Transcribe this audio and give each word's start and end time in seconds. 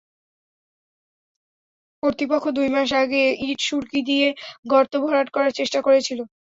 কর্তৃপক্ষ 2.03 2.45
দুই 2.57 2.67
মাস 2.69 2.89
আগে 3.01 3.21
ইট-সুরকি 3.45 3.99
দিয়ে 4.09 4.27
গর্ত 4.65 4.93
ভরাট 5.03 5.27
করার 5.35 5.51
চেষ্টা 5.59 5.79
করেছিল। 5.87 6.19